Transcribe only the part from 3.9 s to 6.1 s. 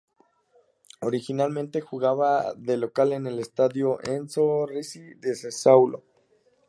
Enzo Ricci de Sassuolo.